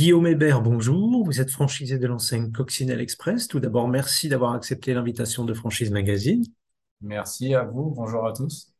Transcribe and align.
Guillaume 0.00 0.28
Hébert, 0.28 0.62
bonjour. 0.62 1.26
Vous 1.26 1.42
êtes 1.42 1.50
franchisé 1.50 1.98
de 1.98 2.06
l'enseigne 2.06 2.52
Coccinelle 2.52 3.02
Express. 3.02 3.48
Tout 3.48 3.60
d'abord, 3.60 3.86
merci 3.86 4.30
d'avoir 4.30 4.54
accepté 4.54 4.94
l'invitation 4.94 5.44
de 5.44 5.52
Franchise 5.52 5.90
Magazine. 5.90 6.42
Merci 7.02 7.54
à 7.54 7.64
vous. 7.64 7.92
Bonjour 7.94 8.26
à 8.26 8.32
tous. 8.32 8.72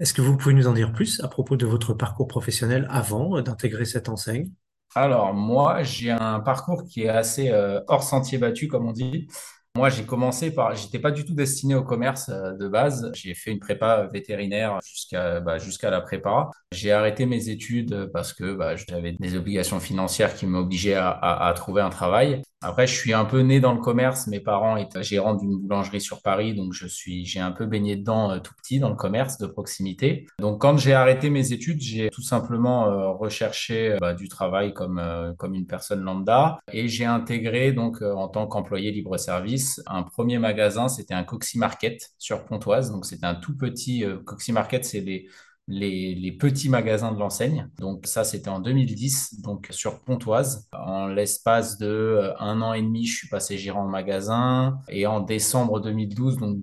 Est-ce 0.00 0.12
que 0.12 0.20
vous 0.20 0.36
pouvez 0.36 0.52
nous 0.52 0.66
en 0.66 0.72
dire 0.72 0.92
plus 0.92 1.20
à 1.20 1.28
propos 1.28 1.56
de 1.56 1.64
votre 1.64 1.94
parcours 1.94 2.26
professionnel 2.26 2.88
avant 2.90 3.40
d'intégrer 3.40 3.84
cette 3.84 4.08
enseigne? 4.08 4.50
Alors, 4.96 5.32
moi, 5.32 5.84
j'ai 5.84 6.10
un 6.10 6.40
parcours 6.40 6.82
qui 6.82 7.02
est 7.02 7.08
assez 7.08 7.50
euh, 7.50 7.80
hors 7.86 8.02
sentier 8.02 8.38
battu, 8.38 8.66
comme 8.66 8.88
on 8.88 8.92
dit. 8.92 9.28
Moi, 9.76 9.88
j'ai 9.88 10.06
commencé 10.06 10.54
par, 10.54 10.76
j'étais 10.76 11.00
pas 11.00 11.10
du 11.10 11.24
tout 11.24 11.34
destiné 11.34 11.74
au 11.74 11.82
commerce 11.82 12.28
euh, 12.28 12.52
de 12.52 12.68
base. 12.68 13.10
J'ai 13.12 13.34
fait 13.34 13.50
une 13.50 13.58
prépa 13.58 14.08
vétérinaire 14.12 14.78
jusqu'à 14.86 15.40
bah, 15.40 15.58
jusqu'à 15.58 15.90
la 15.90 16.00
prépa. 16.00 16.48
J'ai 16.70 16.92
arrêté 16.92 17.26
mes 17.26 17.48
études 17.48 18.08
parce 18.12 18.32
que 18.32 18.54
bah, 18.54 18.76
j'avais 18.76 19.12
des 19.18 19.36
obligations 19.36 19.80
financières 19.80 20.32
qui 20.36 20.46
m'obligeaient 20.46 20.94
à, 20.94 21.08
à, 21.10 21.48
à 21.48 21.52
trouver 21.54 21.82
un 21.82 21.90
travail. 21.90 22.40
Après, 22.64 22.86
je 22.86 22.94
suis 22.94 23.12
un 23.12 23.26
peu 23.26 23.40
né 23.40 23.60
dans 23.60 23.74
le 23.74 23.80
commerce. 23.80 24.26
Mes 24.26 24.40
parents 24.40 24.78
étaient 24.78 25.02
gérants 25.02 25.34
d'une 25.34 25.58
boulangerie 25.58 26.00
sur 26.00 26.22
Paris, 26.22 26.54
donc 26.54 26.72
je 26.72 26.86
suis, 26.86 27.26
j'ai 27.26 27.40
un 27.40 27.52
peu 27.52 27.66
baigné 27.66 27.96
dedans 27.96 28.30
euh, 28.30 28.38
tout 28.38 28.54
petit 28.54 28.78
dans 28.78 28.88
le 28.88 28.96
commerce 28.96 29.36
de 29.36 29.46
proximité. 29.46 30.26
Donc, 30.38 30.62
quand 30.62 30.78
j'ai 30.78 30.94
arrêté 30.94 31.28
mes 31.28 31.52
études, 31.52 31.82
j'ai 31.82 32.08
tout 32.08 32.22
simplement 32.22 32.86
euh, 32.86 33.10
recherché 33.10 33.92
euh, 33.92 33.98
bah, 34.00 34.14
du 34.14 34.28
travail 34.28 34.72
comme 34.72 34.94
comme 35.36 35.54
une 35.54 35.66
personne 35.66 36.00
lambda 36.00 36.58
et 36.72 36.88
j'ai 36.88 37.04
intégré 37.04 37.72
donc 37.72 38.00
en 38.00 38.28
tant 38.28 38.46
qu'employé 38.46 38.90
libre-service 38.92 39.82
un 39.86 40.02
premier 40.02 40.38
magasin. 40.38 40.88
C'était 40.88 41.14
un 41.14 41.24
Coxy 41.24 41.58
Market 41.58 42.14
sur 42.18 42.44
Pontoise. 42.46 42.90
Donc, 42.90 43.04
c'était 43.04 43.26
un 43.26 43.34
tout 43.34 43.54
petit 43.54 44.04
Coxy 44.24 44.52
Market. 44.52 44.84
C'est 44.86 45.02
des 45.02 45.28
les, 45.66 46.14
les, 46.14 46.32
petits 46.32 46.68
magasins 46.68 47.12
de 47.12 47.18
l'enseigne. 47.18 47.68
Donc 47.78 48.06
ça, 48.06 48.24
c'était 48.24 48.50
en 48.50 48.60
2010, 48.60 49.40
donc 49.40 49.68
sur 49.70 50.00
Pontoise. 50.00 50.68
En 50.72 51.06
l'espace 51.06 51.78
de 51.78 51.86
euh, 51.86 52.38
un 52.38 52.60
an 52.60 52.74
et 52.74 52.82
demi, 52.82 53.06
je 53.06 53.16
suis 53.16 53.28
passé 53.28 53.56
gérant 53.56 53.84
de 53.86 53.90
magasin. 53.90 54.78
Et 54.88 55.06
en 55.06 55.20
décembre 55.20 55.80
2012, 55.80 56.38
donc 56.38 56.58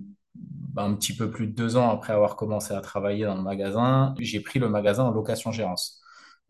un 0.76 0.94
petit 0.94 1.14
peu 1.14 1.30
plus 1.30 1.48
de 1.48 1.52
deux 1.52 1.76
ans 1.76 1.90
après 1.90 2.12
avoir 2.12 2.36
commencé 2.36 2.74
à 2.74 2.80
travailler 2.80 3.24
dans 3.24 3.34
le 3.34 3.42
magasin, 3.42 4.14
j'ai 4.18 4.40
pris 4.40 4.58
le 4.58 4.68
magasin 4.68 5.04
en 5.04 5.10
location-gérance. 5.10 6.01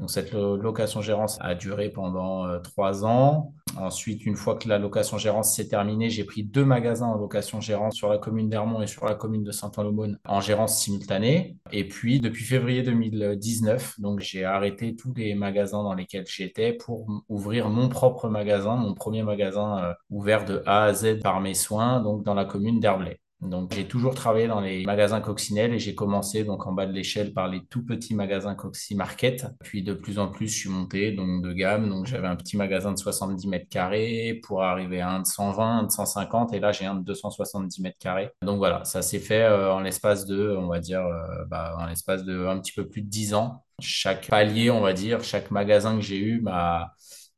Cette 0.08 0.33
location-gérance 0.33 1.39
a 1.41 1.55
duré 1.55 1.91
pendant 1.91 2.47
euh, 2.47 2.58
trois 2.58 3.05
ans. 3.05 3.55
Ensuite, 3.77 4.27
une 4.27 4.36
fois 4.36 4.56
que 4.56 4.69
la 4.69 4.78
location-gérance 4.78 5.55
s'est 5.55 5.69
terminée, 5.69 6.11
j'ai 6.11 6.25
pris 6.25 6.42
deux 6.42 6.64
magasins 6.64 7.06
en 7.06 7.17
location-gérance 7.17 7.95
sur 7.95 8.08
la 8.08 8.19
commune 8.19 8.48
d'Hermont 8.48 8.83
et 8.83 8.86
sur 8.86 9.06
la 9.06 9.14
commune 9.14 9.45
de 9.45 9.50
Saint-Ouen-l'Aumône 9.50 10.19
en 10.27 10.41
gérance 10.41 10.78
simultanée. 10.78 11.56
Et 11.73 11.89
puis, 11.89 12.20
depuis 12.20 12.45
février 12.45 12.83
2019, 12.83 14.00
donc 14.00 14.20
j'ai 14.20 14.45
arrêté 14.45 14.95
tous 14.95 15.14
les 15.14 15.34
magasins 15.34 15.83
dans 15.83 15.95
lesquels 15.95 16.27
j'étais 16.27 16.73
pour 16.73 17.06
ouvrir 17.28 17.70
mon 17.70 17.89
propre 17.89 18.28
magasin, 18.28 18.77
mon 18.77 18.95
premier 18.95 19.23
magasin 19.23 19.78
euh, 19.78 19.95
ouvert 20.11 20.45
de 20.45 20.62
A 20.67 20.84
à 20.84 20.95
Z 20.95 21.20
par 21.23 21.41
mes 21.41 21.55
soins, 21.55 22.00
donc 22.00 22.25
dans 22.25 22.34
la 22.34 22.45
commune 22.45 22.80
d'Herblay. 22.80 23.22
Donc, 23.43 23.75
j'ai 23.75 23.87
toujours 23.87 24.15
travaillé 24.15 24.47
dans 24.47 24.61
les 24.61 24.85
magasins 24.85 25.21
coccinelles 25.21 25.75
et 25.75 25.79
j'ai 25.79 25.95
commencé 25.95 26.45
donc 26.45 26.67
en 26.67 26.73
bas 26.73 26.87
de 26.87 26.93
l'échelle 26.93 27.33
par 27.33 27.48
les 27.48 27.65
tout 27.67 27.85
petits 27.85 28.15
magasins 28.15 28.55
Coxy 28.55 28.95
Market. 28.95 29.47
Puis 29.65 29.83
de 29.83 29.95
plus 29.95 30.19
en 30.19 30.29
plus, 30.29 30.48
je 30.48 30.57
suis 30.57 30.71
monté 30.71 31.12
donc 31.12 31.43
de 31.43 31.53
gamme. 31.53 31.89
Donc, 31.89 32.07
j'avais 32.07 32.29
un 32.29 32.37
petit 32.37 32.57
magasin 32.57 32.93
de 32.93 32.98
70 32.98 33.48
mètres 33.48 33.69
carrés 33.69 34.41
pour 34.45 34.63
arriver 34.63 35.01
à 35.01 35.11
un 35.11 35.20
de 35.20 35.27
120, 35.27 35.79
un 35.79 35.83
de 35.85 35.91
150 35.91 36.53
et 36.55 36.61
là, 36.61 36.70
j'ai 36.73 36.87
un 36.87 36.95
de 36.95 37.05
270 37.05 37.81
mètres 37.81 37.98
carrés. 37.98 38.31
Donc 38.43 38.59
voilà, 38.59 38.85
ça 38.85 39.03
s'est 39.03 39.19
fait 39.19 39.43
euh, 39.43 39.73
en 39.73 39.81
l'espace 39.81 40.25
de, 40.27 40.57
on 40.57 40.69
va 40.69 40.79
dire, 40.79 41.01
euh, 41.01 41.45
bah, 41.48 41.75
en 41.79 41.87
l'espace 41.87 42.25
de 42.25 42.47
un 42.47 42.61
petit 42.61 42.73
peu 42.73 42.89
plus 42.89 43.03
de 43.03 43.09
10 43.09 43.35
ans. 43.35 43.65
Chaque 43.81 44.29
palier, 44.29 44.70
on 44.70 44.81
va 44.81 44.93
dire, 44.93 45.25
chaque 45.25 45.51
magasin 45.51 45.97
que 45.97 46.03
j'ai 46.03 46.19
eu 46.19 46.41
m'a 46.41 46.93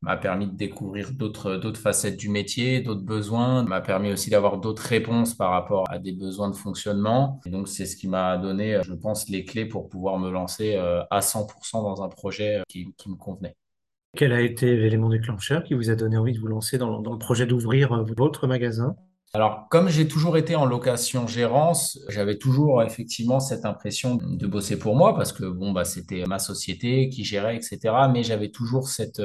m'a 0.04 0.18
permis 0.18 0.46
de 0.46 0.54
découvrir 0.54 1.12
d'autres 1.12 1.56
d'autres 1.56 1.80
facettes 1.80 2.16
du 2.16 2.28
métier, 2.28 2.80
d'autres 2.80 3.02
besoins, 3.02 3.62
m'a 3.64 3.80
permis 3.80 4.12
aussi 4.12 4.28
d'avoir 4.30 4.58
d'autres 4.58 4.82
réponses 4.82 5.34
par 5.34 5.50
rapport 5.50 5.84
à 5.90 5.98
des 5.98 6.12
besoins 6.12 6.50
de 6.50 6.54
fonctionnement. 6.54 7.40
Et 7.46 7.50
donc 7.50 7.68
c'est 7.68 7.86
ce 7.86 7.96
qui 7.96 8.06
m'a 8.06 8.36
donné, 8.36 8.80
je 8.84 8.92
pense, 8.92 9.28
les 9.30 9.44
clés 9.44 9.64
pour 9.64 9.88
pouvoir 9.88 10.18
me 10.18 10.30
lancer 10.30 10.74
euh, 10.76 11.02
à 11.10 11.20
100% 11.20 11.82
dans 11.82 12.02
un 12.02 12.08
projet 12.08 12.56
euh, 12.56 12.62
qui, 12.68 12.92
qui 12.96 13.08
me 13.08 13.16
convenait. 13.16 13.56
Quel 14.14 14.32
a 14.32 14.42
été 14.42 14.76
l'élément 14.76 15.08
déclencheur 15.08 15.64
qui 15.64 15.74
vous 15.74 15.90
a 15.90 15.94
donné 15.94 16.18
envie 16.18 16.34
de 16.34 16.38
vous 16.38 16.46
lancer 16.46 16.76
dans, 16.78 17.00
dans 17.00 17.12
le 17.12 17.18
projet 17.18 17.46
d'ouvrir 17.46 17.92
euh, 17.92 18.04
votre 18.16 18.46
magasin? 18.46 18.94
Alors, 19.32 19.66
comme 19.68 19.88
j'ai 19.88 20.06
toujours 20.06 20.36
été 20.36 20.54
en 20.54 20.64
location-gérance, 20.66 21.98
j'avais 22.08 22.38
toujours 22.38 22.82
effectivement 22.82 23.40
cette 23.40 23.64
impression 23.64 24.16
de 24.16 24.46
bosser 24.46 24.78
pour 24.78 24.94
moi 24.94 25.16
parce 25.16 25.32
que 25.32 25.44
bon, 25.44 25.72
bah, 25.72 25.84
c'était 25.84 26.24
ma 26.26 26.38
société 26.38 27.08
qui 27.08 27.24
gérait, 27.24 27.56
etc. 27.56 27.78
Mais 28.12 28.22
j'avais 28.22 28.50
toujours 28.50 28.86
cette, 28.86 29.20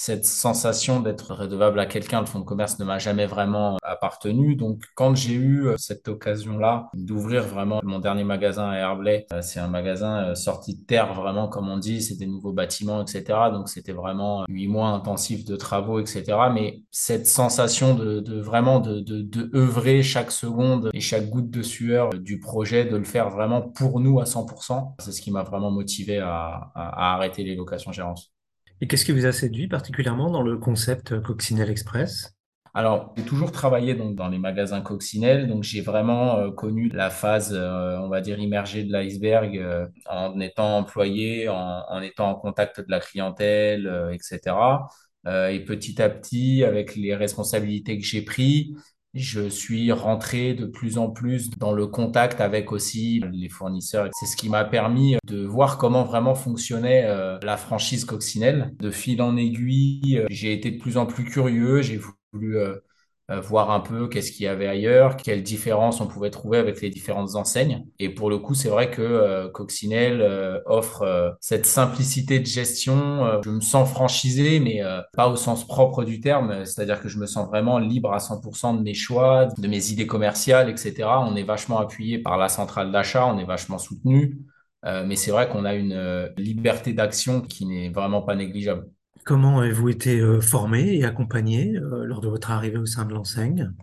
cette 0.00 0.24
sensation 0.24 1.00
d'être 1.00 1.34
redevable 1.34 1.80
à 1.80 1.86
quelqu'un, 1.86 2.20
le 2.20 2.26
fonds 2.26 2.38
de 2.38 2.44
commerce 2.44 2.78
ne 2.78 2.84
m'a 2.84 3.00
jamais 3.00 3.26
vraiment 3.26 3.78
appartenu. 3.82 4.54
Donc, 4.54 4.84
quand 4.94 5.16
j'ai 5.16 5.32
eu 5.32 5.66
euh, 5.66 5.74
cette 5.76 6.06
occasion-là 6.06 6.88
d'ouvrir 6.94 7.42
vraiment 7.42 7.80
mon 7.82 7.98
dernier 7.98 8.22
magasin 8.22 8.70
à 8.70 8.76
Herblay, 8.76 9.26
euh, 9.32 9.42
c'est 9.42 9.58
un 9.58 9.66
magasin 9.66 10.28
euh, 10.28 10.34
sorti 10.36 10.78
de 10.78 10.84
terre, 10.86 11.14
vraiment, 11.14 11.48
comme 11.48 11.68
on 11.68 11.78
dit, 11.78 12.00
c'est 12.00 12.14
des 12.14 12.28
nouveaux 12.28 12.52
bâtiments, 12.52 13.02
etc. 13.02 13.24
Donc, 13.52 13.68
c'était 13.68 13.90
vraiment 13.90 14.44
huit 14.48 14.68
mois 14.68 14.90
intensifs 14.90 15.44
de 15.44 15.56
travaux, 15.56 15.98
etc. 15.98 16.22
Mais 16.54 16.84
cette 16.92 17.26
sensation 17.26 17.96
de, 17.96 18.20
de 18.20 18.40
vraiment 18.40 18.78
de, 18.78 19.00
de, 19.00 19.20
de 19.20 19.50
œuvrer 19.56 20.04
chaque 20.04 20.30
seconde 20.30 20.90
et 20.94 21.00
chaque 21.00 21.28
goutte 21.28 21.50
de 21.50 21.62
sueur 21.62 22.10
du 22.10 22.38
projet, 22.38 22.84
de 22.84 22.96
le 22.96 23.04
faire 23.04 23.30
vraiment 23.30 23.62
pour 23.62 23.98
nous 23.98 24.20
à 24.20 24.26
100%, 24.26 24.94
c'est 25.00 25.10
ce 25.10 25.20
qui 25.20 25.32
m'a 25.32 25.42
vraiment 25.42 25.72
motivé 25.72 26.18
à, 26.18 26.70
à, 26.76 27.14
arrêter 27.14 27.42
les 27.42 27.56
locations-gérances. 27.56 28.32
Et 28.80 28.86
qu'est-ce 28.86 29.04
qui 29.04 29.12
vous 29.12 29.26
a 29.26 29.32
séduit 29.32 29.68
particulièrement 29.68 30.30
dans 30.30 30.42
le 30.42 30.56
concept 30.56 31.20
Coccinelle 31.20 31.70
Express? 31.70 32.34
Alors, 32.74 33.12
j'ai 33.16 33.24
toujours 33.24 33.50
travaillé 33.50 33.94
dans 33.94 34.28
les 34.28 34.38
magasins 34.38 34.82
coccinelles, 34.82 35.48
donc 35.48 35.64
j'ai 35.64 35.80
vraiment 35.80 36.36
euh, 36.36 36.50
connu 36.52 36.88
la 36.90 37.10
phase, 37.10 37.52
euh, 37.52 37.98
on 37.98 38.08
va 38.08 38.20
dire, 38.20 38.38
immergée 38.38 38.84
de 38.84 38.92
l'iceberg 38.92 39.56
euh, 39.56 39.86
en 40.08 40.38
étant 40.38 40.76
employé, 40.78 41.48
en, 41.48 41.56
en, 41.88 42.00
étant 42.02 42.30
en 42.30 42.34
contact 42.36 42.80
de 42.80 42.86
la 42.88 43.00
clientèle, 43.00 43.86
euh, 43.88 44.12
etc. 44.12 44.86
Euh, 45.26 45.48
et 45.48 45.60
petit 45.64 46.00
à 46.00 46.08
petit, 46.08 46.62
avec 46.62 46.94
les 46.94 47.16
responsabilités 47.16 47.98
que 47.98 48.04
j'ai 48.04 48.22
prises, 48.22 48.76
je 49.18 49.48
suis 49.48 49.92
rentré 49.92 50.54
de 50.54 50.66
plus 50.66 50.98
en 50.98 51.10
plus 51.10 51.50
dans 51.50 51.72
le 51.72 51.86
contact 51.86 52.40
avec 52.40 52.72
aussi 52.72 53.22
les 53.32 53.48
fournisseurs. 53.48 54.08
C'est 54.12 54.26
ce 54.26 54.36
qui 54.36 54.48
m'a 54.48 54.64
permis 54.64 55.16
de 55.26 55.44
voir 55.44 55.78
comment 55.78 56.04
vraiment 56.04 56.34
fonctionnait 56.34 57.04
euh, 57.06 57.38
la 57.42 57.56
franchise 57.56 58.04
coccinelle. 58.04 58.74
De 58.78 58.90
fil 58.90 59.20
en 59.22 59.36
aiguille, 59.36 60.18
euh, 60.18 60.26
j'ai 60.30 60.52
été 60.52 60.70
de 60.70 60.78
plus 60.78 60.96
en 60.96 61.06
plus 61.06 61.24
curieux. 61.24 61.82
J'ai 61.82 62.00
voulu 62.32 62.58
euh, 63.30 63.40
voir 63.40 63.70
un 63.70 63.80
peu 63.80 64.08
qu'est-ce 64.08 64.32
qu'il 64.32 64.44
y 64.44 64.48
avait 64.48 64.66
ailleurs, 64.66 65.16
quelles 65.16 65.42
différences 65.42 66.00
on 66.00 66.06
pouvait 66.06 66.30
trouver 66.30 66.58
avec 66.58 66.80
les 66.80 66.90
différentes 66.90 67.34
enseignes. 67.34 67.84
Et 67.98 68.08
pour 68.08 68.30
le 68.30 68.38
coup, 68.38 68.54
c'est 68.54 68.68
vrai 68.68 68.90
que 68.90 69.02
euh, 69.02 69.48
Coccinelle 69.48 70.20
euh, 70.20 70.60
offre 70.66 71.02
euh, 71.02 71.30
cette 71.40 71.66
simplicité 71.66 72.40
de 72.40 72.46
gestion. 72.46 73.26
Euh, 73.26 73.40
je 73.44 73.50
me 73.50 73.60
sens 73.60 73.90
franchisé, 73.90 74.60
mais 74.60 74.82
pas 75.14 75.28
au 75.28 75.36
sens 75.36 75.66
propre 75.66 76.04
du 76.04 76.20
terme, 76.20 76.64
c'est-à-dire 76.64 77.00
que 77.00 77.08
je 77.08 77.18
me 77.18 77.26
sens 77.26 77.48
vraiment 77.48 77.78
libre 77.78 78.12
à 78.12 78.18
100% 78.18 78.76
de 78.76 78.82
mes 78.82 78.94
choix, 78.94 79.46
de 79.58 79.68
mes 79.68 79.90
idées 79.90 80.06
commerciales, 80.06 80.70
etc. 80.70 81.08
On 81.26 81.36
est 81.36 81.42
vachement 81.42 81.78
appuyé 81.78 82.18
par 82.18 82.38
la 82.38 82.48
centrale 82.48 82.92
d'achat, 82.92 83.26
on 83.26 83.38
est 83.38 83.44
vachement 83.44 83.78
soutenu. 83.78 84.38
mais 84.84 85.16
c'est 85.16 85.30
vrai 85.30 85.48
qu'on 85.48 85.64
a 85.64 85.74
une 85.74 86.30
liberté 86.36 86.92
d'action 86.92 87.40
qui 87.40 87.66
n'est 87.66 87.90
vraiment 87.90 88.22
pas 88.22 88.34
négligeable. 88.34 88.86
Comment 89.28 89.58
avez-vous 89.58 89.90
été 89.90 90.20
euh, 90.20 90.40
formé 90.40 90.96
et 90.96 91.04
accompagné 91.04 91.76
euh, 91.76 92.06
lors 92.06 92.22
de 92.22 92.28
votre 92.28 92.50
arrivée 92.50 92.78
au 92.78 92.86
sein 92.86 93.04
de 93.04 93.12
l'enseigne? 93.12 93.74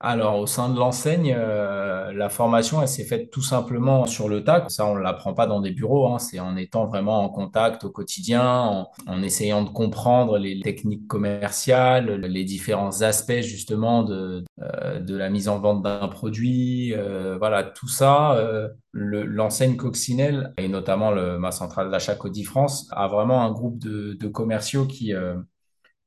Alors, 0.00 0.38
au 0.38 0.46
sein 0.46 0.68
de 0.68 0.78
l'enseigne, 0.78 1.34
euh, 1.36 2.12
la 2.12 2.28
formation, 2.28 2.80
elle 2.80 2.86
s'est 2.86 3.04
faite 3.04 3.32
tout 3.32 3.42
simplement 3.42 4.06
sur 4.06 4.28
le 4.28 4.44
tas. 4.44 4.64
Ça, 4.68 4.86
on 4.86 4.94
ne 4.94 5.00
l'apprend 5.00 5.34
pas 5.34 5.48
dans 5.48 5.60
des 5.60 5.72
bureaux, 5.72 6.06
hein. 6.06 6.20
C'est 6.20 6.38
en 6.38 6.56
étant 6.56 6.86
vraiment 6.86 7.18
en 7.24 7.28
contact 7.28 7.82
au 7.82 7.90
quotidien, 7.90 8.44
en, 8.48 8.90
en 9.08 9.22
essayant 9.24 9.64
de 9.64 9.70
comprendre 9.70 10.38
les 10.38 10.60
techniques 10.60 11.08
commerciales, 11.08 12.12
les 12.20 12.44
différents 12.44 13.02
aspects 13.02 13.40
justement 13.40 14.04
de, 14.04 14.44
euh, 14.62 15.00
de 15.00 15.16
la 15.16 15.30
mise 15.30 15.48
en 15.48 15.58
vente 15.58 15.82
d'un 15.82 16.06
produit. 16.06 16.94
Euh, 16.94 17.36
voilà, 17.36 17.64
tout 17.64 17.88
ça, 17.88 18.36
euh, 18.36 18.68
le- 18.92 19.24
l'enseigne 19.24 19.74
Coccinelle, 19.76 20.52
et 20.58 20.68
notamment 20.68 21.10
le, 21.10 21.40
ma 21.40 21.50
centrale 21.50 21.90
d'achat 21.90 22.14
Codifrance, 22.14 22.86
a 22.92 23.08
vraiment 23.08 23.42
un 23.42 23.50
groupe 23.50 23.78
de, 23.80 24.12
de 24.14 24.28
commerciaux 24.28 24.86
qui... 24.86 25.12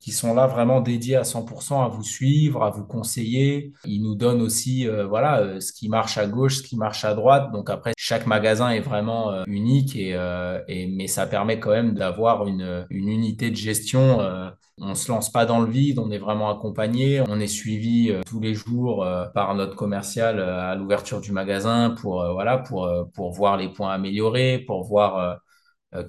qui 0.01 0.11
sont 0.11 0.33
là 0.33 0.47
vraiment 0.47 0.81
dédiés 0.81 1.15
à 1.17 1.23
100% 1.23 1.83
à 1.83 1.87
vous 1.87 2.03
suivre, 2.03 2.63
à 2.63 2.71
vous 2.71 2.83
conseiller. 2.85 3.73
Ils 3.85 4.01
nous 4.01 4.15
donnent 4.15 4.41
aussi, 4.41 4.87
euh, 4.87 5.05
voilà, 5.07 5.39
euh, 5.41 5.59
ce 5.61 5.71
qui 5.73 5.89
marche 5.89 6.17
à 6.17 6.27
gauche, 6.27 6.57
ce 6.57 6.63
qui 6.63 6.75
marche 6.77 7.05
à 7.05 7.13
droite. 7.13 7.51
Donc 7.53 7.69
après, 7.69 7.93
chaque 7.97 8.27
magasin 8.27 8.71
est 8.71 8.79
vraiment 8.81 9.31
euh, 9.31 9.43
unique 9.47 9.95
et, 9.95 10.15
euh, 10.15 10.59
et 10.67 10.87
mais 10.87 11.07
ça 11.07 11.27
permet 11.27 11.59
quand 11.59 11.71
même 11.71 11.93
d'avoir 11.93 12.47
une, 12.47 12.85
une 12.89 13.09
unité 13.09 13.51
de 13.51 13.55
gestion. 13.55 14.21
euh, 14.21 14.49
on 14.83 14.95
se 14.95 15.11
lance 15.11 15.31
pas 15.31 15.45
dans 15.45 15.59
le 15.61 15.69
vide, 15.69 15.99
on 15.99 16.09
est 16.09 16.17
vraiment 16.17 16.49
accompagné, 16.49 17.21
on 17.29 17.39
est 17.39 17.47
suivi 17.47 18.09
euh, 18.09 18.21
tous 18.25 18.39
les 18.39 18.55
jours 18.55 19.05
par 19.35 19.53
notre 19.55 19.75
commercial 19.75 20.39
à 20.41 20.75
l'ouverture 20.75 21.21
du 21.21 21.31
magasin 21.31 21.91
pour 22.01 22.25
voilà 22.33 22.57
pour 22.57 22.89
pour 23.13 23.31
voir 23.31 23.57
les 23.57 23.69
points 23.69 23.91
améliorés, 23.93 24.59
pour 24.59 24.83
voir 24.83 25.37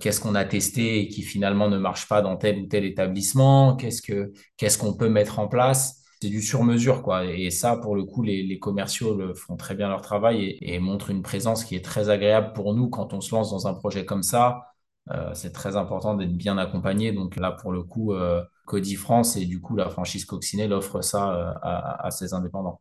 qu'est-ce 0.00 0.20
qu'on 0.20 0.34
a 0.34 0.44
testé 0.44 1.00
et 1.00 1.08
qui 1.08 1.22
finalement 1.22 1.68
ne 1.68 1.78
marche 1.78 2.08
pas 2.08 2.22
dans 2.22 2.36
tel 2.36 2.62
ou 2.62 2.66
tel 2.66 2.84
établissement, 2.84 3.76
qu'est-ce 3.76 4.02
que 4.02 4.32
qu'est-ce 4.56 4.78
qu'on 4.78 4.94
peut 4.94 5.08
mettre 5.08 5.38
en 5.38 5.48
place? 5.48 5.98
C'est 6.20 6.28
du 6.28 6.40
sur-mesure, 6.40 7.02
quoi. 7.02 7.24
Et 7.24 7.50
ça, 7.50 7.76
pour 7.76 7.96
le 7.96 8.04
coup, 8.04 8.22
les, 8.22 8.44
les 8.44 8.58
commerciaux 8.60 9.16
le 9.16 9.34
font 9.34 9.56
très 9.56 9.74
bien 9.74 9.88
leur 9.88 10.02
travail 10.02 10.44
et, 10.44 10.74
et 10.74 10.78
montrent 10.78 11.10
une 11.10 11.22
présence 11.22 11.64
qui 11.64 11.74
est 11.74 11.84
très 11.84 12.10
agréable 12.10 12.52
pour 12.52 12.74
nous 12.74 12.88
quand 12.88 13.12
on 13.12 13.20
se 13.20 13.34
lance 13.34 13.50
dans 13.50 13.66
un 13.66 13.74
projet 13.74 14.04
comme 14.04 14.22
ça. 14.22 14.68
Euh, 15.10 15.32
c'est 15.34 15.52
très 15.52 15.74
important 15.74 16.14
d'être 16.14 16.36
bien 16.36 16.58
accompagné. 16.58 17.10
Donc 17.10 17.34
là, 17.34 17.50
pour 17.50 17.72
le 17.72 17.82
coup, 17.82 18.12
euh, 18.12 18.40
Cody 18.66 18.94
France 18.94 19.36
et 19.36 19.46
du 19.46 19.60
coup 19.60 19.74
la 19.74 19.90
franchise 19.90 20.24
Coccinelle 20.24 20.72
offre 20.72 21.02
ça 21.02 21.34
euh, 21.34 21.52
à, 21.60 22.06
à 22.06 22.10
ses 22.12 22.34
indépendants. 22.34 22.80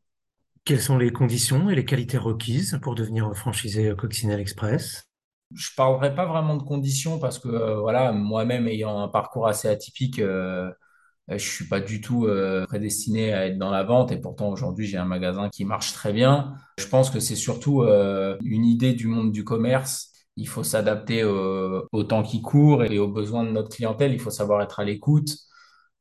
Quelles 0.63 0.79
sont 0.79 0.99
les 0.99 1.11
conditions 1.11 1.71
et 1.71 1.75
les 1.75 1.85
qualités 1.85 2.19
requises 2.19 2.79
pour 2.83 2.93
devenir 2.93 3.35
franchisé 3.35 3.91
Coccinelle 3.97 4.39
Express? 4.39 5.10
Je 5.53 5.69
parlerai 5.75 6.15
pas 6.15 6.25
vraiment 6.25 6.55
de 6.55 6.63
conditions 6.63 7.19
parce 7.19 7.39
que 7.39 7.47
euh, 7.49 7.79
voilà, 7.79 8.11
moi-même 8.13 8.67
ayant 8.67 8.99
un 9.01 9.07
parcours 9.09 9.47
assez 9.47 9.67
atypique, 9.67 10.19
euh, 10.19 11.37
je 11.37 11.37
suis 11.37 11.67
pas 11.67 11.79
du 11.81 12.01
tout 12.01 12.25
euh, 12.27 12.65
prédestiné 12.65 13.33
à 13.33 13.47
être 13.47 13.57
dans 13.57 13.71
la 13.71 13.83
vente 13.83 14.11
et 14.11 14.17
pourtant 14.17 14.49
aujourd'hui 14.49 14.87
j'ai 14.87 14.97
un 14.97 15.05
magasin 15.05 15.49
qui 15.49 15.65
marche 15.65 15.93
très 15.93 16.13
bien. 16.13 16.55
Je 16.77 16.87
pense 16.87 17.09
que 17.09 17.19
c'est 17.19 17.35
surtout 17.35 17.83
euh, 17.83 18.37
une 18.43 18.65
idée 18.65 18.93
du 18.93 19.07
monde 19.07 19.31
du 19.31 19.43
commerce. 19.43 20.11
Il 20.37 20.47
faut 20.47 20.63
s'adapter 20.63 21.23
au 21.25 22.03
temps 22.03 22.23
qui 22.23 22.41
court 22.41 22.83
et 22.85 22.99
aux 22.99 23.09
besoins 23.09 23.43
de 23.43 23.51
notre 23.51 23.69
clientèle. 23.69 24.13
Il 24.13 24.19
faut 24.19 24.29
savoir 24.31 24.61
être 24.61 24.79
à 24.79 24.85
l'écoute. 24.85 25.29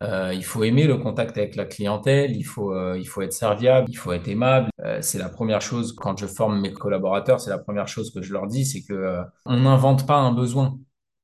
Euh, 0.03 0.33
il 0.33 0.45
faut 0.45 0.65
aimer 0.65 0.87
le 0.87 0.97
contact 0.97 1.37
avec 1.37 1.57
la 1.57 1.67
clientèle, 1.67 2.35
il 2.35 2.43
faut, 2.43 2.73
euh, 2.75 2.99
il 2.99 3.07
faut 3.07 3.21
être 3.21 3.35
serviable, 3.35 3.87
il 3.91 3.97
faut 3.97 4.13
être 4.13 4.29
aimable. 4.29 4.71
Euh, 4.83 4.99
c'est 5.03 5.19
la 5.19 5.29
première 5.29 5.61
chose 5.61 5.95
quand 5.95 6.17
je 6.19 6.27
forme 6.27 6.59
mes 6.61 6.73
collaborateurs, 6.73 7.39
c'est 7.41 7.51
la 7.51 7.59
première 7.59 7.87
chose 7.87 8.11
que 8.11 8.23
je 8.23 8.33
leur 8.33 8.47
dis, 8.47 8.65
c'est 8.65 8.83
que 8.83 8.95
euh, 8.95 9.23
on 9.45 9.59
n'invente 9.59 10.07
pas 10.07 10.17
un 10.17 10.33
besoin, 10.33 10.79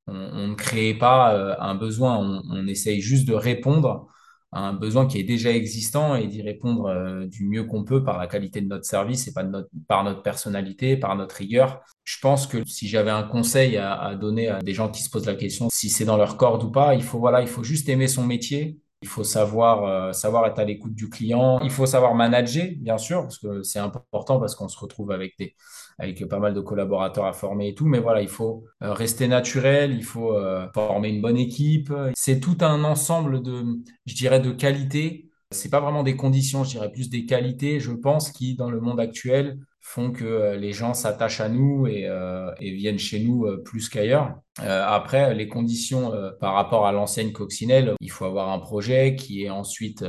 on, 0.06 0.14
on 0.14 0.49
ne 0.49 0.55
crée 0.55 0.93
pas 0.93 1.34
euh, 1.34 1.55
un 1.58 1.75
besoin, 1.75 2.19
on, 2.19 2.43
on 2.50 2.67
essaye 2.67 3.00
juste 3.00 3.26
de 3.26 3.34
répondre 3.34 4.08
à 4.52 4.61
un 4.61 4.73
besoin 4.75 5.06
qui 5.06 5.19
est 5.19 5.25
déjà 5.25 5.50
existant 5.50 6.14
et 6.14 6.26
d'y 6.26 6.43
répondre 6.43 6.87
euh, 6.87 7.26
du 7.26 7.46
mieux 7.46 7.64
qu'on 7.64 7.84
peut 7.84 8.05
par 8.05 8.19
la 8.19 8.26
qualité 8.26 8.61
de 8.61 8.67
notre 8.69 8.84
service 8.84 9.26
et 9.26 9.32
pas 9.32 9.43
de 9.43 9.50
notre, 9.50 9.69
par 9.88 10.05
notre 10.05 10.23
personnalité, 10.23 10.96
par 10.96 11.17
notre 11.17 11.37
rigueur. 11.37 11.81
Je 12.06 12.19
pense 12.20 12.47
que 12.47 12.64
si 12.64 12.87
j'avais 12.87 13.11
un 13.11 13.25
conseil 13.25 13.76
à, 13.76 14.14
donner 14.14 14.49
à 14.49 14.61
des 14.61 14.75
gens 14.75 14.88
qui 14.88 15.03
se 15.03 15.11
posent 15.11 15.26
la 15.26 15.35
question 15.35 15.69
si 15.73 15.91
c'est 15.91 16.05
dans 16.05 16.17
leur 16.17 16.37
corde 16.37 16.62
ou 16.62 16.70
pas, 16.70 16.94
il 16.94 17.03
faut 17.03 17.19
voilà, 17.19 17.43
il 17.43 17.49
faut 17.49 17.64
juste 17.64 17.88
aimer 17.88 18.06
son 18.06 18.25
métier. 18.25 18.79
Il 19.03 19.08
faut 19.08 19.25
savoir, 19.25 19.85
euh, 19.85 20.12
savoir 20.12 20.47
être 20.47 20.58
à 20.61 20.64
l'écoute 20.64 20.94
du 20.94 21.11
client. 21.11 21.58
Il 21.61 21.70
faut 21.70 21.85
savoir 21.85 22.14
manager, 22.14 22.69
bien 22.79 22.97
sûr, 22.97 23.23
parce 23.23 23.38
que 23.38 23.62
c'est 23.62 23.81
important 23.81 24.38
parce 24.41 24.55
qu'on 24.55 24.69
se 24.69 24.79
retrouve 24.79 25.11
avec 25.11 25.35
des, 25.37 25.55
avec 25.99 26.26
pas 26.29 26.38
mal 26.38 26.55
de 26.55 26.61
collaborateurs 26.61 27.26
à 27.26 27.32
former 27.32 27.69
et 27.69 27.75
tout. 27.75 27.87
Mais 27.87 27.99
voilà, 27.99 28.23
il 28.23 28.29
faut 28.29 28.64
euh, 28.82 28.93
rester 28.93 29.26
naturel, 29.26 29.93
il 29.93 30.05
faut 30.05 30.32
euh, 30.32 30.67
former 30.75 31.09
une 31.09 31.20
bonne 31.20 31.37
équipe. 31.37 31.93
C'est 32.14 32.38
tout 32.38 32.59
un 32.61 32.85
ensemble 32.85 33.43
de, 33.43 33.64
je 34.06 34.14
dirais, 34.14 34.41
de 34.41 34.52
qualités. 34.52 35.29
C'est 35.50 35.70
pas 35.70 35.81
vraiment 35.81 36.05
des 36.05 36.17
conditions, 36.17 36.64
je 36.64 36.70
dirais 36.70 36.91
plus 36.91 37.11
des 37.11 37.26
qualités, 37.26 37.81
je 37.81 37.93
pense, 37.93 38.31
qui, 38.31 38.55
dans 38.55 38.70
le 38.70 38.81
monde 38.81 39.00
actuel, 39.00 39.59
font 39.87 40.11
que 40.11 40.25
euh, 40.25 40.56
les 40.56 40.73
gens 40.73 40.94
s'attachent 40.94 41.41
à 41.41 41.49
nous 41.49 41.87
et, 41.87 42.06
euh, 42.09 42.50
et 42.59 42.73
viennent 42.73 42.99
chez 42.99 43.21
nous 43.21 43.47
euh, 43.47 43.62
plus 43.62 43.88
qu'ailleurs. 43.88 44.35
Euh, 44.61 44.85
après, 44.85 45.33
les 45.33 45.47
conditions 45.47 46.12
euh, 46.12 46.33
par 46.41 46.55
rapport 46.55 46.88
à 46.88 46.93
l'enseigne 46.93 47.31
coccinelle, 47.31 47.94
il 48.00 48.11
faut 48.11 48.25
avoir 48.25 48.50
un 48.50 48.59
projet 48.59 49.15
qui 49.15 49.44
est 49.44 49.50
ensuite 49.50 50.05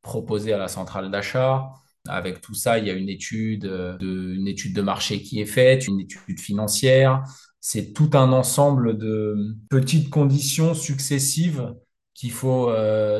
proposé 0.00 0.52
à 0.52 0.58
la 0.58 0.68
centrale 0.68 1.10
d'achat. 1.10 1.64
Avec 2.08 2.40
tout 2.40 2.54
ça, 2.54 2.78
il 2.78 2.86
y 2.86 2.90
a 2.90 2.92
une 2.92 3.08
étude 3.08 3.62
de, 3.62 4.34
une 4.34 4.46
étude 4.46 4.76
de 4.76 4.82
marché 4.82 5.20
qui 5.20 5.40
est 5.40 5.46
faite, 5.46 5.88
une 5.88 5.98
étude 5.98 6.38
financière. 6.38 7.24
C'est 7.60 7.92
tout 7.92 8.10
un 8.12 8.32
ensemble 8.32 8.96
de 8.96 9.56
petites 9.68 10.08
conditions 10.08 10.72
successives 10.72 11.74
qu'il 12.14 12.30
faut 12.30 12.70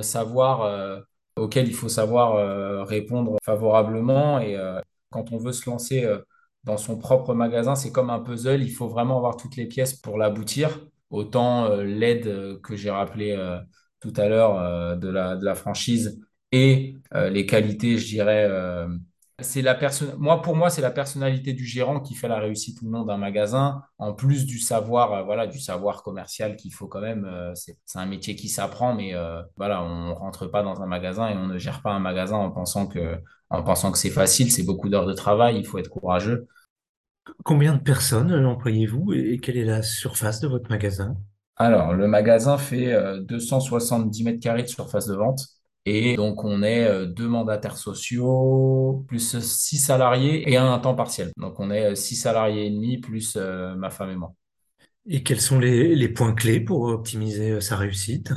savoir, 0.03 1.03
auxquelles 1.35 1.67
il 1.67 1.75
faut 1.75 1.89
savoir 1.89 2.87
répondre 2.87 3.39
favorablement. 3.43 4.39
Et 4.39 4.57
quand 5.11 5.33
on 5.33 5.39
veut 5.39 5.53
se 5.53 5.69
lancer 5.69 6.05
euh, 6.05 6.19
dans 6.65 6.77
son 6.77 6.99
propre 6.99 7.35
magasin, 7.35 7.75
c'est 7.77 7.93
comme 7.93 8.11
un 8.11 8.21
puzzle. 8.21 8.63
Il 8.63 8.73
faut 8.73 8.89
vraiment 8.89 9.17
avoir 9.19 9.37
toutes 9.37 9.57
les 9.57 9.67
pièces 9.67 9.95
pour 9.95 10.19
l'aboutir. 10.19 10.81
Autant 11.11 11.67
euh, 11.67 11.85
l'aide 11.85 12.27
euh, 12.27 12.59
que 12.63 12.77
j'ai 12.77 12.91
rappelé 12.91 13.33
euh, 13.33 13.59
tout 14.01 14.13
à 14.17 14.29
l'heure 14.29 14.97
de 14.99 15.09
la, 15.09 15.37
de 15.37 15.45
la 15.45 15.55
franchise 15.55 16.21
et 16.53 16.95
les 17.13 17.47
qualités, 17.47 17.99
je 17.99 18.07
dirais, 18.07 18.49
c'est 19.41 19.61
la 19.63 19.75
personne. 19.75 20.15
Moi, 20.19 20.41
pour 20.41 20.57
moi, 20.57 20.71
c'est 20.71 20.81
la 20.81 20.91
personnalité 20.91 21.53
du 21.53 21.65
gérant 21.67 22.01
qui 22.01 22.15
fait 22.15 22.29
la 22.29 22.39
réussite 22.39 22.81
ou 22.83 22.89
non 22.89 23.05
d'un 23.05 23.19
magasin, 23.19 23.83
en 23.99 24.15
plus 24.15 24.47
du 24.47 24.59
savoir, 24.59 25.13
euh, 25.13 25.23
voilà, 25.25 25.47
du 25.47 25.61
savoir 25.61 26.03
commercial 26.03 26.57
qu'il 26.57 26.73
faut 26.73 26.87
quand 26.89 27.03
même. 27.03 27.25
euh, 27.27 27.55
c'est, 27.55 27.77
un 27.97 28.07
métier 28.07 28.35
qui 28.35 28.49
s'apprend, 28.49 28.95
mais 28.95 29.15
euh, 29.15 29.43
voilà, 29.57 29.83
on 29.83 30.15
rentre 30.15 30.47
pas 30.47 30.63
dans 30.63 30.83
un 30.83 30.87
magasin 30.87 31.29
et 31.29 31.35
on 31.35 31.47
ne 31.47 31.59
gère 31.59 31.83
pas 31.83 31.93
un 31.93 31.99
magasin 32.01 32.37
en 32.37 32.51
pensant 32.51 32.87
que, 32.87 33.21
en 33.51 33.63
pensant 33.63 33.93
que 33.93 33.99
c'est 33.99 34.11
facile. 34.11 34.51
C'est 34.51 34.65
beaucoup 34.65 34.89
d'heures 34.89 35.07
de 35.07 35.13
travail. 35.13 35.59
Il 35.59 35.67
faut 35.67 35.79
être 35.79 35.91
courageux. 35.91 36.49
Combien 37.45 37.75
de 37.75 37.81
personnes 37.83 38.33
employez-vous 38.33 39.13
et 39.13 39.39
quelle 39.39 39.57
est 39.57 39.65
la 39.65 39.83
surface 39.83 40.41
de 40.41 40.49
votre 40.49 40.71
magasin? 40.71 41.17
Alors, 41.57 41.95
le 41.95 42.07
magasin 42.07 42.59
fait 42.59 42.93
euh, 42.93 43.21
270 43.23 44.25
mètres 44.25 44.41
carrés 44.41 44.63
de 44.63 44.69
surface 44.69 45.07
de 45.07 45.15
vente. 45.15 45.47
Et 45.89 46.17
donc, 46.17 46.43
on 46.43 46.65
est 46.65 46.85
euh, 46.85 47.07
deux 47.07 47.29
mandataires 47.29 47.77
sociaux, 47.77 49.05
plus 49.07 49.39
six 49.39 49.79
salariés 49.79 50.51
et 50.51 50.57
un 50.57 50.73
à 50.73 50.81
temps 50.81 50.97
partiel. 50.97 51.31
Donc, 51.37 51.61
on 51.61 51.71
est 51.71 51.93
euh, 51.93 51.95
six 51.95 52.17
salariés 52.17 52.67
et 52.67 52.71
demi, 52.71 52.99
plus 52.99 53.37
euh, 53.37 53.77
ma 53.77 53.91
femme 53.91 54.11
et 54.11 54.17
moi. 54.17 54.35
Et 55.07 55.23
quels 55.23 55.41
sont 55.41 55.61
les, 55.61 55.95
les 55.95 56.09
points 56.09 56.35
clés 56.35 56.59
pour 56.59 56.83
optimiser 56.83 57.61
sa 57.61 57.77
réussite? 57.77 58.33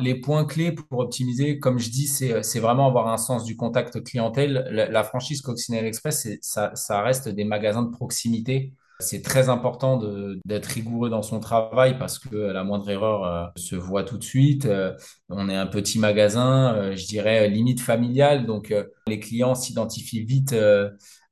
Les 0.00 0.14
points 0.20 0.44
clés 0.44 0.70
pour 0.70 1.00
optimiser, 1.00 1.58
comme 1.58 1.80
je 1.80 1.90
dis, 1.90 2.06
c'est, 2.06 2.60
vraiment 2.60 2.86
avoir 2.86 3.08
un 3.08 3.16
sens 3.16 3.44
du 3.44 3.56
contact 3.56 4.04
clientèle. 4.04 4.68
La, 4.70 4.88
la 4.88 5.02
franchise 5.02 5.40
Coccinelle 5.40 5.86
Express, 5.86 6.28
ça 6.42 7.02
reste 7.02 7.28
des 7.28 7.44
magasins 7.44 7.82
de 7.82 7.90
proximité. 7.90 8.72
C'est 9.00 9.22
très 9.22 9.48
important 9.48 10.00
d'être 10.44 10.66
rigoureux 10.66 11.10
dans 11.10 11.22
son 11.22 11.40
travail 11.40 11.98
parce 11.98 12.18
que 12.18 12.36
la 12.36 12.62
moindre 12.62 12.88
erreur 12.88 13.24
euh, 13.24 13.46
se 13.56 13.74
voit 13.74 14.04
tout 14.04 14.18
de 14.18 14.24
suite. 14.24 14.66
Euh, 14.66 14.92
on 15.28 15.48
est 15.48 15.56
un 15.56 15.66
petit 15.66 15.98
magasin, 15.98 16.74
euh, 16.74 16.96
je 16.96 17.04
dirais 17.06 17.48
limite 17.48 17.80
familial, 17.80 18.46
donc 18.46 18.72
les 19.08 19.18
clients 19.18 19.54
s'identifient 19.54 20.24
vite 20.24 20.54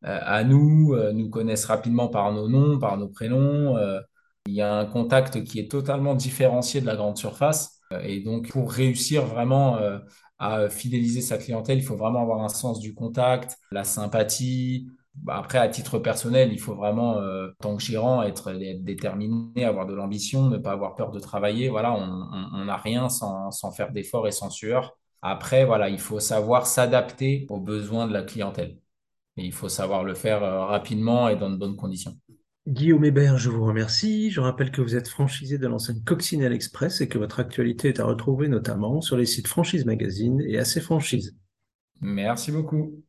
à 0.03 0.43
nous, 0.43 0.97
nous 1.13 1.31
connaissent 1.31 1.67
rapidement 1.67 2.09
par 2.09 2.33
nos 2.33 2.49
noms, 2.49 2.79
par 2.79 2.97
nos 2.99 3.09
prénoms. 3.09 3.77
Il 4.47 4.55
y 4.55 4.61
a 4.61 4.75
un 4.75 4.85
contact 4.85 5.45
qui 5.45 5.61
est 5.61 5.71
totalement 5.71 6.15
différencié 6.15 6.81
de 6.81 6.87
la 6.87 6.97
grande 6.97 7.17
surface. 7.17 7.79
Et 8.03 8.21
donc, 8.21 8.49
pour 8.51 8.73
réussir 8.73 9.25
vraiment 9.27 9.79
à 10.39 10.69
fidéliser 10.69 11.21
sa 11.21 11.39
clientèle, 11.39 11.79
il 11.79 11.85
faut 11.85 11.97
vraiment 11.97 12.23
avoir 12.23 12.43
un 12.43 12.49
sens 12.49 12.81
du 12.81 12.95
contact, 12.95 13.57
la 13.71 13.85
sympathie. 13.85 14.89
Bah, 15.15 15.37
après, 15.37 15.59
à 15.59 15.69
titre 15.69 15.99
personnel, 15.99 16.53
il 16.53 16.59
faut 16.59 16.75
vraiment, 16.75 17.19
euh, 17.19 17.49
tant 17.61 17.77
que 17.77 17.83
gérant, 17.83 18.23
être, 18.23 18.51
être 18.63 18.83
déterminé, 18.83 19.65
avoir 19.65 19.87
de 19.87 19.95
l'ambition, 19.95 20.49
ne 20.49 20.59
pas 20.59 20.73
avoir 20.73 20.95
peur 20.95 21.11
de 21.13 21.21
travailler. 21.21 21.69
Voilà, 21.69 21.93
on 21.95 22.65
n'a 22.65 22.77
rien 22.77 23.09
sans, 23.09 23.51
sans 23.51 23.73
faire 23.73 23.93
d'efforts 23.93 24.27
et 24.27 24.33
sans 24.33 24.51
sueur. 24.51 24.97
Après, 25.21 25.65
voilà, 25.65 25.89
il 25.89 26.01
faut 26.01 26.19
savoir 26.19 26.67
s'adapter 26.67 27.47
aux 27.49 27.61
besoins 27.61 28.09
de 28.09 28.13
la 28.13 28.23
clientèle. 28.23 28.79
Et 29.37 29.45
il 29.45 29.53
faut 29.53 29.69
savoir 29.69 30.05
le 30.05 30.15
faire 30.15 30.43
euh, 30.43 30.65
rapidement 30.65 31.29
et 31.29 31.37
dans 31.37 31.51
de 31.51 31.57
bonnes 31.57 31.77
conditions. 31.77 32.19
Guillaume 32.69 33.05
Hébert, 33.05 33.39
je 33.39 33.51
vous 33.51 33.65
remercie. 33.65 34.31
Je 34.31 34.41
rappelle 34.41 34.71
que 34.71 34.83
vous 34.83 34.95
êtes 34.95 35.09
franchisé 35.09 35.59
de 35.59 35.67
l'enseigne 35.67 36.03
Coccinelle 36.05 36.53
Express 36.53 37.01
et 37.01 37.09
que 37.09 37.19
votre 37.19 37.41
actualité 37.41 37.89
est 37.89 38.01
à 38.01 38.05
retrouver 38.05 38.49
notamment 38.49 39.01
sur 39.01 39.17
les 39.17 39.27
sites 39.27 39.49
Franchise 39.49 39.85
Magazine 39.85 40.41
et 40.41 40.59
AC 40.59 40.81
Franchise. 40.81 41.37
Merci 42.01 42.53
beaucoup. 42.53 42.93